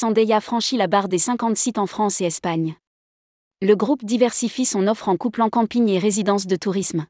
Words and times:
Sandeya 0.00 0.40
franchit 0.40 0.78
la 0.78 0.86
barre 0.86 1.10
des 1.10 1.18
50 1.18 1.58
sites 1.58 1.76
en 1.76 1.84
France 1.84 2.22
et 2.22 2.24
Espagne. 2.24 2.76
Le 3.60 3.76
groupe 3.76 4.02
diversifie 4.02 4.64
son 4.64 4.86
offre 4.86 5.10
en 5.10 5.18
couplant 5.18 5.50
camping 5.50 5.88
et 5.88 5.98
résidence 5.98 6.46
de 6.46 6.56
tourisme. 6.56 7.04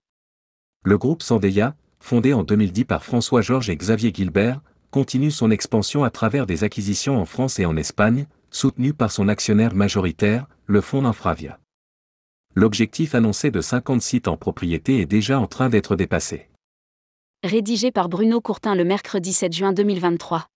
Le 0.83 0.99
groupe 0.99 1.23
Sandeya, 1.23 1.77
fondé 2.01 2.33
en 2.33 2.43
2010 2.43 2.87
par 2.87 3.05
François 3.05 3.43
Georges 3.43 3.71
et 3.71 3.77
Xavier 3.77 4.11
Gilbert, 4.13 4.61
continue 4.91 5.31
son 5.31 5.53
expansion 5.53 6.03
à 6.03 6.11
travers 6.11 6.47
des 6.47 6.65
acquisitions 6.65 7.17
en 7.17 7.27
France 7.27 7.61
et 7.61 7.65
en 7.65 7.77
Espagne, 7.77 8.27
soutenues 8.51 8.93
par 8.93 9.13
son 9.13 9.29
actionnaire 9.29 9.73
majoritaire, 9.73 10.49
le 10.67 10.81
fonds 10.81 11.05
Infravia. 11.05 11.61
L'objectif 12.57 13.15
annoncé 13.15 13.53
de 13.53 13.61
50 13.61 14.03
sites 14.03 14.27
en 14.27 14.37
propriété 14.37 15.01
est 15.01 15.07
déjà 15.07 15.39
en 15.39 15.47
train 15.47 15.69
d'être 15.69 15.95
dépassé. 15.95 16.49
Rédigé 17.45 17.93
par 17.93 18.09
Bruno 18.09 18.41
Courtin 18.41 18.75
le 18.75 18.83
mercredi 18.83 19.33
7 19.33 19.53
juin 19.53 19.73
2023. 19.73 20.49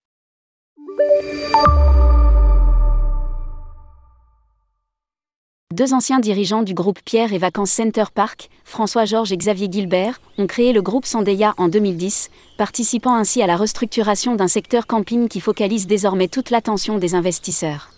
Deux 5.74 5.92
anciens 5.92 6.20
dirigeants 6.20 6.62
du 6.62 6.72
groupe 6.72 7.00
Pierre 7.04 7.32
et 7.32 7.38
Vacances 7.38 7.72
Center 7.72 8.04
Park, 8.14 8.48
François 8.62 9.06
Georges 9.06 9.32
et 9.32 9.36
Xavier 9.36 9.66
Gilbert, 9.68 10.20
ont 10.38 10.46
créé 10.46 10.72
le 10.72 10.82
groupe 10.82 11.04
Sandeya 11.04 11.52
en 11.56 11.66
2010, 11.66 12.30
participant 12.56 13.16
ainsi 13.16 13.42
à 13.42 13.48
la 13.48 13.56
restructuration 13.56 14.36
d'un 14.36 14.46
secteur 14.46 14.86
camping 14.86 15.26
qui 15.26 15.40
focalise 15.40 15.88
désormais 15.88 16.28
toute 16.28 16.50
l'attention 16.50 16.98
des 16.98 17.16
investisseurs. 17.16 17.90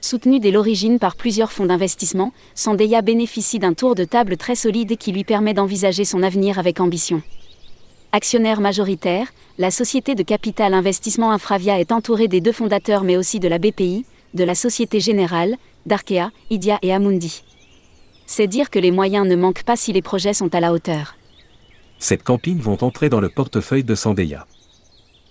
Soutenu 0.00 0.40
dès 0.40 0.50
l'origine 0.50 0.98
par 0.98 1.14
plusieurs 1.14 1.52
fonds 1.52 1.66
d'investissement, 1.66 2.32
Sandeya 2.56 3.02
bénéficie 3.02 3.60
d'un 3.60 3.72
tour 3.72 3.94
de 3.94 4.02
table 4.02 4.36
très 4.36 4.56
solide 4.56 4.96
qui 4.96 5.12
lui 5.12 5.22
permet 5.22 5.54
d'envisager 5.54 6.04
son 6.04 6.24
avenir 6.24 6.58
avec 6.58 6.80
ambition. 6.80 7.22
Actionnaire 8.10 8.60
majoritaire, 8.60 9.28
la 9.58 9.70
société 9.70 10.16
de 10.16 10.24
capital 10.24 10.74
investissement 10.74 11.30
Infravia 11.30 11.78
est 11.78 11.92
entourée 11.92 12.26
des 12.26 12.40
deux 12.40 12.50
fondateurs 12.50 13.04
mais 13.04 13.16
aussi 13.16 13.38
de 13.38 13.46
la 13.46 13.58
BPI, 13.58 14.04
de 14.34 14.42
la 14.42 14.56
Société 14.56 14.98
Générale, 14.98 15.56
d'Arkea, 15.86 16.30
Idia 16.50 16.78
et 16.82 16.92
Amundi. 16.92 17.42
C'est 18.26 18.48
dire 18.48 18.70
que 18.70 18.78
les 18.78 18.90
moyens 18.90 19.26
ne 19.26 19.36
manquent 19.36 19.62
pas 19.62 19.76
si 19.76 19.92
les 19.92 20.02
projets 20.02 20.34
sont 20.34 20.54
à 20.54 20.60
la 20.60 20.72
hauteur. 20.72 21.14
Cette 21.98 22.22
camping 22.22 22.58
vont 22.58 22.82
entrer 22.82 23.08
dans 23.08 23.20
le 23.20 23.28
portefeuille 23.28 23.84
de 23.84 23.94
Sandeya. 23.94 24.46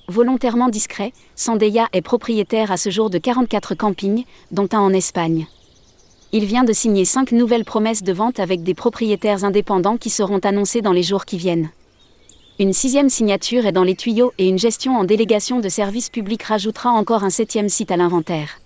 Volontairement 0.08 0.70
discret, 0.70 1.14
Sandeya 1.36 1.88
est 1.92 2.02
propriétaire 2.02 2.72
à 2.72 2.78
ce 2.78 2.89
jour 2.89 3.09
de 3.09 3.17
44 3.17 3.75
campings, 3.75 4.23
dont 4.52 4.70
un 4.72 4.80
en 4.80 4.94
Espagne. 4.94 5.47
Il 6.31 6.45
vient 6.45 6.64
de 6.64 6.73
signer 6.73 7.06
5 7.06 7.31
nouvelles 7.31 7.66
promesses 7.66 8.03
de 8.03 8.14
vente 8.14 8.40
avec 8.40 8.64
des 8.64 8.73
propriétaires 8.73 9.44
indépendants 9.44 9.97
qui 9.97 10.09
seront 10.09 10.40
annoncées 10.40 10.81
dans 10.81 10.92
les 10.92 11.03
jours 11.03 11.25
qui 11.25 11.38
viennent. 11.38 11.69
Une 12.59 12.73
sixième 12.73 13.09
signature 13.09 13.66
est 13.66 13.72
dans 13.72 13.84
les 13.84 13.95
tuyaux 13.95 14.31
et 14.38 14.47
une 14.47 14.59
gestion 14.59 14.95
en 14.95 15.03
délégation 15.03 15.59
de 15.59 15.69
services 15.69 16.09
publics 16.09 16.44
rajoutera 16.44 16.90
encore 16.90 17.23
un 17.23 17.30
septième 17.30 17.69
site 17.69 17.92
à 17.92 17.97
l'inventaire. 17.97 18.59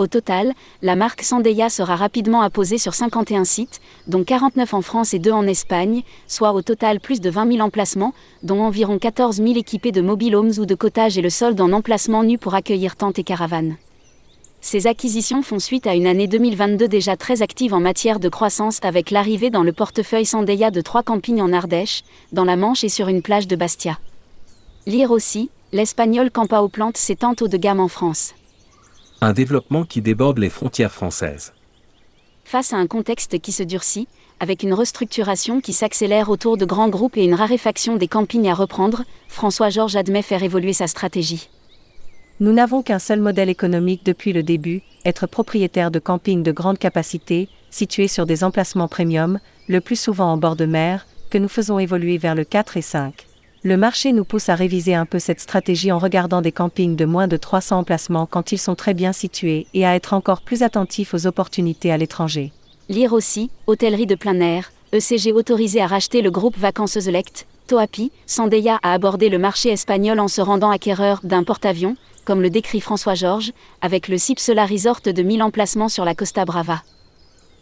Au 0.00 0.06
total, 0.06 0.54
la 0.80 0.96
marque 0.96 1.20
Sandeya 1.20 1.68
sera 1.68 1.94
rapidement 1.94 2.40
apposée 2.40 2.78
sur 2.78 2.94
51 2.94 3.44
sites, 3.44 3.82
dont 4.06 4.24
49 4.24 4.72
en 4.72 4.80
France 4.80 5.12
et 5.12 5.18
2 5.18 5.30
en 5.30 5.46
Espagne, 5.46 6.04
soit 6.26 6.54
au 6.54 6.62
total 6.62 7.00
plus 7.00 7.20
de 7.20 7.28
20 7.28 7.52
000 7.52 7.60
emplacements, 7.60 8.14
dont 8.42 8.62
environ 8.62 8.98
14 8.98 9.36
000 9.36 9.58
équipés 9.58 9.92
de 9.92 10.00
mobile 10.00 10.36
homes 10.36 10.52
ou 10.56 10.64
de 10.64 10.74
cottage 10.74 11.18
et 11.18 11.20
le 11.20 11.28
solde 11.28 11.60
en 11.60 11.70
emplacement 11.72 12.22
nu 12.22 12.38
pour 12.38 12.54
accueillir 12.54 12.96
tentes 12.96 13.18
et 13.18 13.24
caravanes. 13.24 13.76
Ces 14.62 14.86
acquisitions 14.86 15.42
font 15.42 15.58
suite 15.58 15.86
à 15.86 15.94
une 15.94 16.06
année 16.06 16.28
2022 16.28 16.88
déjà 16.88 17.18
très 17.18 17.42
active 17.42 17.74
en 17.74 17.80
matière 17.80 18.20
de 18.20 18.30
croissance 18.30 18.78
avec 18.82 19.10
l'arrivée 19.10 19.50
dans 19.50 19.64
le 19.64 19.74
portefeuille 19.74 20.24
Sandeya 20.24 20.70
de 20.70 20.80
trois 20.80 21.02
campings 21.02 21.42
en 21.42 21.52
Ardèche, 21.52 22.04
dans 22.32 22.44
la 22.46 22.56
Manche 22.56 22.84
et 22.84 22.88
sur 22.88 23.08
une 23.08 23.20
plage 23.20 23.48
de 23.48 23.56
Bastia. 23.56 23.98
Lire 24.86 25.10
aussi, 25.10 25.50
l'espagnol 25.72 26.30
Campa 26.30 26.60
aux 26.60 26.68
plantes 26.68 26.96
s'étend 26.96 27.34
haut 27.38 27.48
de 27.48 27.58
gamme 27.58 27.80
en 27.80 27.88
France. 27.88 28.32
Un 29.22 29.34
développement 29.34 29.84
qui 29.84 30.00
déborde 30.00 30.38
les 30.38 30.48
frontières 30.48 30.92
françaises. 30.92 31.52
Face 32.44 32.72
à 32.72 32.78
un 32.78 32.86
contexte 32.86 33.38
qui 33.38 33.52
se 33.52 33.62
durcit, 33.62 34.08
avec 34.40 34.62
une 34.62 34.72
restructuration 34.72 35.60
qui 35.60 35.74
s'accélère 35.74 36.30
autour 36.30 36.56
de 36.56 36.64
grands 36.64 36.88
groupes 36.88 37.18
et 37.18 37.24
une 37.24 37.34
raréfaction 37.34 37.96
des 37.96 38.08
campings 38.08 38.48
à 38.48 38.54
reprendre, 38.54 39.04
François 39.28 39.68
Georges 39.68 39.96
admet 39.96 40.22
faire 40.22 40.42
évoluer 40.42 40.72
sa 40.72 40.86
stratégie. 40.86 41.50
Nous 42.40 42.52
n'avons 42.52 42.82
qu'un 42.82 42.98
seul 42.98 43.20
modèle 43.20 43.50
économique 43.50 44.06
depuis 44.06 44.32
le 44.32 44.42
début, 44.42 44.80
être 45.04 45.26
propriétaire 45.26 45.90
de 45.90 45.98
campings 45.98 46.42
de 46.42 46.52
grande 46.52 46.78
capacité, 46.78 47.50
situés 47.68 48.08
sur 48.08 48.24
des 48.24 48.42
emplacements 48.42 48.88
premium, 48.88 49.38
le 49.68 49.82
plus 49.82 50.00
souvent 50.00 50.32
en 50.32 50.38
bord 50.38 50.56
de 50.56 50.64
mer, 50.64 51.06
que 51.28 51.36
nous 51.36 51.48
faisons 51.48 51.78
évoluer 51.78 52.16
vers 52.16 52.34
le 52.34 52.44
4 52.44 52.78
et 52.78 52.82
5. 52.82 53.26
Le 53.62 53.76
marché 53.76 54.12
nous 54.12 54.24
pousse 54.24 54.48
à 54.48 54.54
réviser 54.54 54.94
un 54.94 55.04
peu 55.04 55.18
cette 55.18 55.38
stratégie 55.38 55.92
en 55.92 55.98
regardant 55.98 56.40
des 56.40 56.50
campings 56.50 56.96
de 56.96 57.04
moins 57.04 57.28
de 57.28 57.36
300 57.36 57.80
emplacements 57.80 58.24
quand 58.24 58.52
ils 58.52 58.58
sont 58.58 58.74
très 58.74 58.94
bien 58.94 59.12
situés 59.12 59.66
et 59.74 59.84
à 59.84 59.94
être 59.94 60.14
encore 60.14 60.40
plus 60.40 60.62
attentifs 60.62 61.12
aux 61.12 61.26
opportunités 61.26 61.92
à 61.92 61.98
l'étranger. 61.98 62.52
Lire 62.88 63.12
aussi, 63.12 63.50
hôtellerie 63.66 64.06
de 64.06 64.14
plein 64.14 64.40
air, 64.40 64.72
ECG 64.94 65.32
autorisé 65.34 65.82
à 65.82 65.86
racheter 65.86 66.22
le 66.22 66.30
groupe 66.30 66.56
Vacances 66.56 66.98
Select, 67.00 67.46
Toapi, 67.66 68.10
Sandeya 68.24 68.78
a 68.82 68.94
abordé 68.94 69.28
le 69.28 69.38
marché 69.38 69.68
espagnol 69.68 70.20
en 70.20 70.28
se 70.28 70.40
rendant 70.40 70.70
acquéreur 70.70 71.20
d'un 71.22 71.44
porte-avions, 71.44 71.96
comme 72.24 72.40
le 72.40 72.48
décrit 72.48 72.80
François 72.80 73.14
Georges, 73.14 73.52
avec 73.82 74.08
le 74.08 74.16
Cipsela 74.16 74.64
Resort 74.64 75.02
de 75.04 75.22
1000 75.22 75.42
emplacements 75.42 75.90
sur 75.90 76.06
la 76.06 76.14
Costa 76.14 76.46
Brava. 76.46 76.82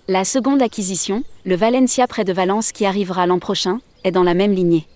La 0.06 0.24
seconde 0.24 0.62
acquisition, 0.62 1.24
le 1.44 1.56
Valencia 1.56 2.06
près 2.06 2.24
de 2.24 2.32
Valence 2.32 2.70
qui 2.70 2.86
arrivera 2.86 3.26
l'an 3.26 3.40
prochain, 3.40 3.80
est 4.04 4.12
dans 4.12 4.22
la 4.22 4.34
même 4.34 4.52
lignée. 4.52 4.86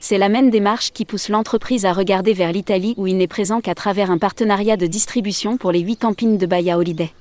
C'est 0.00 0.18
la 0.18 0.28
même 0.28 0.50
démarche 0.50 0.92
qui 0.92 1.04
pousse 1.04 1.28
l'entreprise 1.28 1.84
à 1.84 1.92
regarder 1.92 2.32
vers 2.32 2.52
l'Italie 2.52 2.94
où 2.96 3.06
il 3.06 3.16
n'est 3.16 3.26
présent 3.26 3.60
qu'à 3.60 3.74
travers 3.74 4.10
un 4.10 4.18
partenariat 4.18 4.76
de 4.76 4.86
distribution 4.86 5.56
pour 5.56 5.72
les 5.72 5.80
huit 5.80 5.96
campings 5.96 6.38
de 6.38 6.46
Bahia 6.46 6.78
Holiday. 6.78 7.12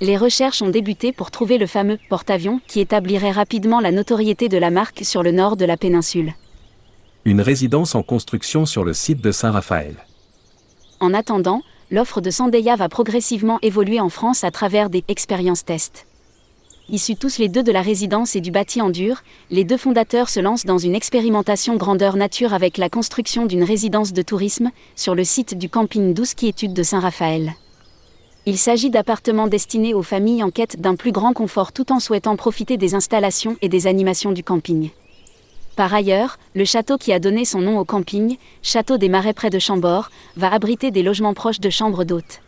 Les 0.00 0.18
recherches 0.18 0.60
ont 0.60 0.68
débuté 0.68 1.12
pour 1.12 1.30
trouver 1.30 1.56
le 1.56 1.66
fameux 1.66 1.98
porte-avions 2.10 2.60
qui 2.66 2.80
établirait 2.80 3.30
rapidement 3.30 3.80
la 3.80 3.92
notoriété 3.92 4.48
de 4.48 4.58
la 4.58 4.70
marque 4.70 5.04
sur 5.04 5.22
le 5.22 5.32
nord 5.32 5.56
de 5.56 5.64
la 5.64 5.78
péninsule. 5.78 6.34
Une 7.24 7.40
résidence 7.40 7.94
en 7.94 8.02
construction 8.02 8.66
sur 8.66 8.84
le 8.84 8.92
site 8.92 9.22
de 9.22 9.32
Saint-Raphaël. 9.32 9.96
En 11.00 11.14
attendant, 11.14 11.62
l'offre 11.90 12.20
de 12.20 12.30
Sandeya 12.30 12.76
va 12.76 12.88
progressivement 12.88 13.58
évoluer 13.62 13.98
en 14.00 14.10
France 14.10 14.44
à 14.44 14.50
travers 14.50 14.90
des 14.90 15.02
expériences 15.08 15.64
tests. 15.64 16.06
Issus 16.88 17.16
tous 17.16 17.38
les 17.38 17.48
deux 17.48 17.64
de 17.64 17.72
la 17.72 17.82
résidence 17.82 18.36
et 18.36 18.40
du 18.40 18.52
bâti 18.52 18.80
en 18.80 18.90
dur, 18.90 19.24
les 19.50 19.64
deux 19.64 19.76
fondateurs 19.76 20.28
se 20.28 20.38
lancent 20.38 20.66
dans 20.66 20.78
une 20.78 20.94
expérimentation 20.94 21.74
grandeur 21.74 22.14
nature 22.14 22.54
avec 22.54 22.78
la 22.78 22.88
construction 22.88 23.44
d'une 23.44 23.64
résidence 23.64 24.12
de 24.12 24.22
tourisme 24.22 24.70
sur 24.94 25.16
le 25.16 25.24
site 25.24 25.58
du 25.58 25.68
camping 25.68 26.14
Douce 26.14 26.34
Quiétude 26.34 26.74
de 26.74 26.84
Saint-Raphaël. 26.84 27.54
Il 28.46 28.56
s'agit 28.56 28.90
d'appartements 28.90 29.48
destinés 29.48 29.94
aux 29.94 30.04
familles 30.04 30.44
en 30.44 30.50
quête 30.50 30.80
d'un 30.80 30.94
plus 30.94 31.10
grand 31.10 31.32
confort 31.32 31.72
tout 31.72 31.90
en 31.90 31.98
souhaitant 31.98 32.36
profiter 32.36 32.76
des 32.76 32.94
installations 32.94 33.56
et 33.62 33.68
des 33.68 33.88
animations 33.88 34.30
du 34.30 34.44
camping. 34.44 34.90
Par 35.74 35.92
ailleurs, 35.92 36.38
le 36.54 36.64
château 36.64 36.98
qui 36.98 37.12
a 37.12 37.18
donné 37.18 37.44
son 37.44 37.60
nom 37.60 37.80
au 37.80 37.84
camping, 37.84 38.36
Château 38.62 38.96
des 38.96 39.08
Marais 39.08 39.34
près 39.34 39.50
de 39.50 39.58
Chambord, 39.58 40.10
va 40.36 40.52
abriter 40.52 40.92
des 40.92 41.02
logements 41.02 41.34
proches 41.34 41.58
de 41.58 41.68
chambres 41.68 42.04
d'hôtes. 42.04 42.42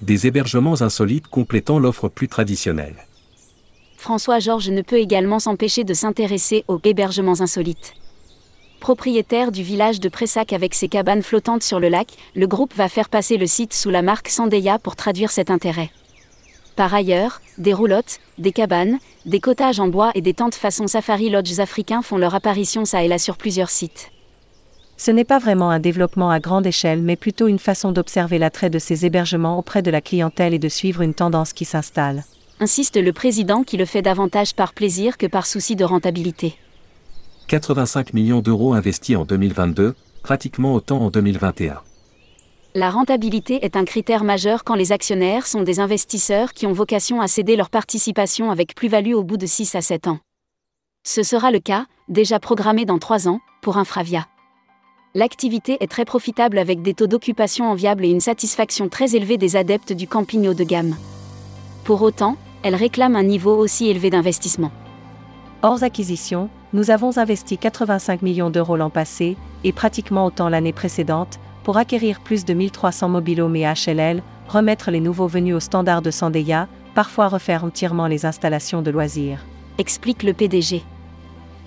Des 0.00 0.28
hébergements 0.28 0.80
insolites 0.80 1.26
complétant 1.26 1.80
l'offre 1.80 2.08
plus 2.08 2.28
traditionnelle. 2.28 3.07
François 3.98 4.38
Georges 4.38 4.70
ne 4.70 4.80
peut 4.80 5.00
également 5.00 5.40
s'empêcher 5.40 5.82
de 5.82 5.92
s'intéresser 5.92 6.64
aux 6.68 6.78
hébergements 6.84 7.40
insolites. 7.40 7.94
Propriétaire 8.78 9.50
du 9.50 9.64
village 9.64 9.98
de 9.98 10.08
Pressac 10.08 10.52
avec 10.52 10.74
ses 10.74 10.86
cabanes 10.86 11.24
flottantes 11.24 11.64
sur 11.64 11.80
le 11.80 11.88
lac, 11.88 12.06
le 12.36 12.46
groupe 12.46 12.72
va 12.76 12.88
faire 12.88 13.08
passer 13.08 13.36
le 13.36 13.48
site 13.48 13.74
sous 13.74 13.90
la 13.90 14.02
marque 14.02 14.28
Sandeya 14.28 14.78
pour 14.78 14.94
traduire 14.94 15.32
cet 15.32 15.50
intérêt. 15.50 15.90
Par 16.76 16.94
ailleurs, 16.94 17.42
des 17.58 17.72
roulottes, 17.72 18.20
des 18.38 18.52
cabanes, 18.52 18.98
des 19.26 19.40
cottages 19.40 19.80
en 19.80 19.88
bois 19.88 20.12
et 20.14 20.20
des 20.20 20.32
tentes 20.32 20.54
façon 20.54 20.86
safari 20.86 21.28
lodges 21.28 21.58
africains 21.58 22.02
font 22.02 22.18
leur 22.18 22.36
apparition 22.36 22.84
ça 22.84 23.02
et 23.02 23.08
là 23.08 23.18
sur 23.18 23.36
plusieurs 23.36 23.68
sites. 23.68 24.12
Ce 24.96 25.10
n'est 25.10 25.24
pas 25.24 25.40
vraiment 25.40 25.70
un 25.70 25.80
développement 25.80 26.30
à 26.30 26.38
grande 26.38 26.68
échelle, 26.68 27.02
mais 27.02 27.16
plutôt 27.16 27.48
une 27.48 27.58
façon 27.58 27.90
d'observer 27.90 28.38
l'attrait 28.38 28.70
de 28.70 28.78
ces 28.78 29.04
hébergements 29.04 29.58
auprès 29.58 29.82
de 29.82 29.90
la 29.90 30.00
clientèle 30.00 30.54
et 30.54 30.60
de 30.60 30.68
suivre 30.68 31.02
une 31.02 31.14
tendance 31.14 31.52
qui 31.52 31.64
s'installe 31.64 32.22
insiste 32.60 32.96
le 32.96 33.12
président 33.12 33.62
qui 33.62 33.76
le 33.76 33.84
fait 33.84 34.02
davantage 34.02 34.54
par 34.54 34.72
plaisir 34.72 35.16
que 35.16 35.26
par 35.26 35.46
souci 35.46 35.76
de 35.76 35.84
rentabilité. 35.84 36.56
85 37.48 38.12
millions 38.14 38.40
d'euros 38.40 38.74
investis 38.74 39.16
en 39.16 39.24
2022, 39.24 39.94
pratiquement 40.22 40.74
autant 40.74 41.00
en 41.00 41.10
2021. 41.10 41.80
La 42.74 42.90
rentabilité 42.90 43.64
est 43.64 43.76
un 43.76 43.84
critère 43.84 44.24
majeur 44.24 44.62
quand 44.62 44.74
les 44.74 44.92
actionnaires 44.92 45.46
sont 45.46 45.62
des 45.62 45.80
investisseurs 45.80 46.52
qui 46.52 46.66
ont 46.66 46.72
vocation 46.72 47.20
à 47.20 47.26
céder 47.26 47.56
leur 47.56 47.70
participation 47.70 48.50
avec 48.50 48.74
plus-value 48.74 49.14
au 49.14 49.24
bout 49.24 49.38
de 49.38 49.46
6 49.46 49.74
à 49.74 49.80
7 49.80 50.08
ans. 50.08 50.18
Ce 51.04 51.22
sera 51.22 51.50
le 51.50 51.60
cas, 51.60 51.86
déjà 52.08 52.38
programmé 52.38 52.84
dans 52.84 52.98
3 52.98 53.28
ans, 53.28 53.40
pour 53.62 53.78
Infravia. 53.78 54.26
L'activité 55.14 55.78
est 55.80 55.90
très 55.90 56.04
profitable 56.04 56.58
avec 56.58 56.82
des 56.82 56.92
taux 56.92 57.06
d'occupation 57.06 57.70
enviables 57.70 58.04
et 58.04 58.10
une 58.10 58.20
satisfaction 58.20 58.90
très 58.90 59.16
élevée 59.16 59.38
des 59.38 59.56
adeptes 59.56 59.94
du 59.94 60.06
camping 60.06 60.46
haut 60.46 60.54
de 60.54 60.64
gamme. 60.64 60.96
Pour 61.84 62.02
autant, 62.02 62.36
elle 62.62 62.74
réclame 62.74 63.16
un 63.16 63.22
niveau 63.22 63.56
aussi 63.56 63.88
élevé 63.88 64.10
d'investissement. 64.10 64.70
Hors 65.62 65.82
acquisition, 65.82 66.50
nous 66.72 66.90
avons 66.90 67.18
investi 67.18 67.58
85 67.58 68.22
millions 68.22 68.50
d'euros 68.50 68.76
l'an 68.76 68.90
passé, 68.90 69.36
et 69.64 69.72
pratiquement 69.72 70.26
autant 70.26 70.48
l'année 70.48 70.72
précédente, 70.72 71.38
pour 71.64 71.76
acquérir 71.76 72.20
plus 72.20 72.44
de 72.44 72.54
1300 72.54 73.08
mobilhomes 73.08 73.56
et 73.56 73.64
HLL, 73.64 74.22
remettre 74.48 74.90
les 74.90 75.00
nouveaux 75.00 75.26
venus 75.26 75.54
aux 75.54 75.60
standards 75.60 76.02
de 76.02 76.10
Sandeya, 76.10 76.68
parfois 76.94 77.28
refaire 77.28 77.64
entièrement 77.64 78.06
les 78.06 78.26
installations 78.26 78.82
de 78.82 78.90
loisirs. 78.90 79.44
Explique 79.78 80.22
le 80.22 80.32
PDG. 80.32 80.82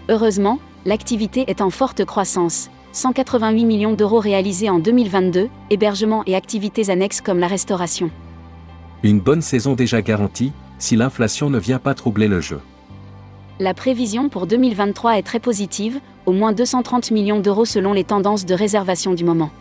Heureusement, 0.10 0.60
l'activité 0.86 1.46
est 1.48 1.62
en 1.62 1.70
forte 1.70 2.04
croissance. 2.06 2.70
188 2.94 3.66
millions 3.66 3.94
d'euros 3.94 4.20
réalisés 4.20 4.70
en 4.70 4.80
2022, 4.80 5.50
hébergement 5.70 6.24
et 6.26 6.36
activités 6.36 6.90
annexes 6.90 7.22
comme 7.22 7.40
la 7.40 7.48
restauration. 7.48 8.12
Une 9.04 9.20
bonne 9.20 9.42
saison 9.42 9.74
déjà 9.74 10.02
garantie, 10.02 10.52
si 10.82 10.98
l'inflation 10.98 11.50
ne 11.50 11.60
vient 11.60 11.80
pas 11.80 11.94
troubler 11.94 12.28
le 12.28 12.42
jeu. 12.42 12.60
La 13.60 13.74
prévision 13.74 14.28
pour 14.28 14.46
2023 14.46 15.18
est 15.18 15.24
très 15.24 15.40
positive, 15.40 16.02
au 16.26 16.34
moins 16.34 16.52
230 16.52 17.12
millions 17.12 17.40
d'euros 17.40 17.64
selon 17.64 17.94
les 17.94 18.04
tendances 18.04 18.46
de 18.46 18.54
réservation 18.54 19.14
du 19.14 19.24
moment 19.24 19.52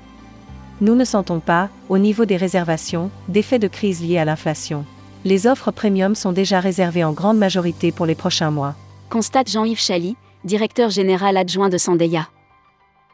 nous 0.81 0.95
ne 0.95 1.05
sentons 1.05 1.41
pas, 1.41 1.69
au 1.89 1.99
niveau 1.99 2.25
des 2.25 2.37
réservations, 2.37 3.11
d'effet 3.29 3.59
de 3.59 3.69
crise 3.69 4.03
liés 4.03 4.19
à 4.19 4.25
l'inflation. 4.25 4.85
Les 5.25 5.47
offres 5.47 5.71
premium 5.71 6.15
sont 6.15 6.33
déjà 6.33 6.61
réservées 6.61 7.05
en 7.05 7.13
grande 7.13 7.37
majorité 7.37 7.93
pour 7.93 8.07
les 8.07 8.15
prochains 8.15 8.51
mois. 8.51 8.75
Constate 9.11 9.51
Jean-Yves 9.51 9.81
Chaly, 9.81 10.17
directeur 10.45 10.89
général 10.89 11.37
adjoint 11.37 11.69
de 11.69 11.77
Sandeya. 11.77 12.29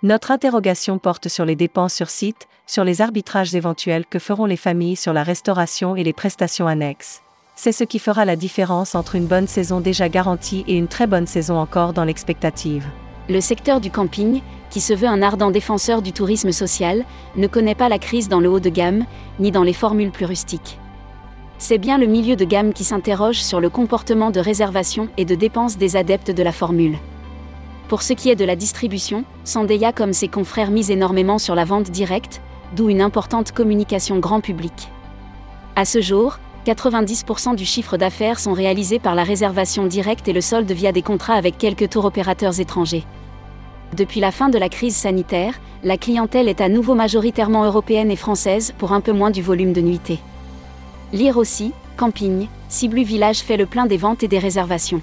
Notre 0.04 0.30
interrogation 0.30 0.98
porte 0.98 1.28
sur 1.28 1.44
les 1.44 1.56
dépenses 1.56 1.94
sur 1.94 2.10
site, 2.10 2.46
sur 2.66 2.84
les 2.84 3.00
arbitrages 3.00 3.54
éventuels 3.54 4.06
que 4.06 4.20
feront 4.20 4.46
les 4.46 4.56
familles 4.56 4.96
sur 4.96 5.12
la 5.12 5.24
restauration 5.24 5.96
et 5.96 6.04
les 6.04 6.12
prestations 6.12 6.68
annexes. 6.68 7.22
C'est 7.58 7.72
ce 7.72 7.84
qui 7.84 7.98
fera 7.98 8.26
la 8.26 8.36
différence 8.36 8.94
entre 8.94 9.14
une 9.14 9.24
bonne 9.24 9.48
saison 9.48 9.80
déjà 9.80 10.10
garantie 10.10 10.62
et 10.68 10.74
une 10.74 10.88
très 10.88 11.06
bonne 11.06 11.26
saison 11.26 11.56
encore 11.56 11.94
dans 11.94 12.04
l'expectative. 12.04 12.86
Le 13.30 13.40
secteur 13.40 13.80
du 13.80 13.90
camping, 13.90 14.42
qui 14.68 14.82
se 14.82 14.92
veut 14.92 15.08
un 15.08 15.22
ardent 15.22 15.50
défenseur 15.50 16.02
du 16.02 16.12
tourisme 16.12 16.52
social, 16.52 17.06
ne 17.34 17.46
connaît 17.46 17.74
pas 17.74 17.88
la 17.88 17.98
crise 17.98 18.28
dans 18.28 18.40
le 18.40 18.50
haut 18.50 18.60
de 18.60 18.68
gamme, 18.68 19.06
ni 19.40 19.50
dans 19.52 19.62
les 19.62 19.72
formules 19.72 20.10
plus 20.10 20.26
rustiques. 20.26 20.78
C'est 21.56 21.78
bien 21.78 21.96
le 21.96 22.06
milieu 22.06 22.36
de 22.36 22.44
gamme 22.44 22.74
qui 22.74 22.84
s'interroge 22.84 23.42
sur 23.42 23.58
le 23.58 23.70
comportement 23.70 24.30
de 24.30 24.38
réservation 24.38 25.08
et 25.16 25.24
de 25.24 25.34
dépenses 25.34 25.78
des 25.78 25.96
adeptes 25.96 26.30
de 26.30 26.42
la 26.42 26.52
formule. 26.52 26.98
Pour 27.88 28.02
ce 28.02 28.12
qui 28.12 28.28
est 28.28 28.36
de 28.36 28.44
la 28.44 28.54
distribution, 28.54 29.24
Sandeya 29.44 29.92
comme 29.92 30.12
ses 30.12 30.28
confrères 30.28 30.70
mise 30.70 30.90
énormément 30.90 31.38
sur 31.38 31.54
la 31.54 31.64
vente 31.64 31.90
directe, 31.90 32.42
d'où 32.76 32.90
une 32.90 33.00
importante 33.00 33.52
communication 33.52 34.18
grand 34.18 34.42
public. 34.42 34.90
À 35.74 35.86
ce 35.86 36.02
jour, 36.02 36.38
90% 36.66 37.54
du 37.54 37.64
chiffre 37.64 37.96
d'affaires 37.96 38.40
sont 38.40 38.52
réalisés 38.52 38.98
par 38.98 39.14
la 39.14 39.22
réservation 39.22 39.86
directe 39.86 40.26
et 40.26 40.32
le 40.32 40.40
solde 40.40 40.70
via 40.72 40.90
des 40.90 41.02
contrats 41.02 41.34
avec 41.34 41.58
quelques 41.58 41.90
tours 41.90 42.06
opérateurs 42.06 42.58
étrangers. 42.58 43.04
Depuis 43.96 44.18
la 44.18 44.32
fin 44.32 44.48
de 44.48 44.58
la 44.58 44.68
crise 44.68 44.96
sanitaire, 44.96 45.60
la 45.84 45.96
clientèle 45.96 46.48
est 46.48 46.60
à 46.60 46.68
nouveau 46.68 46.96
majoritairement 46.96 47.64
européenne 47.64 48.10
et 48.10 48.16
française 48.16 48.74
pour 48.78 48.92
un 48.92 49.00
peu 49.00 49.12
moins 49.12 49.30
du 49.30 49.42
volume 49.42 49.72
de 49.72 49.80
nuitées. 49.80 50.18
Lire 51.12 51.36
aussi, 51.36 51.72
Camping, 51.96 52.48
Ciblu 52.68 53.04
Village 53.04 53.38
fait 53.38 53.56
le 53.56 53.66
plein 53.66 53.86
des 53.86 53.96
ventes 53.96 54.24
et 54.24 54.28
des 54.28 54.40
réservations. 54.40 55.02